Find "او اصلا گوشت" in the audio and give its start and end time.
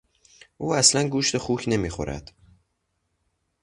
0.57-1.37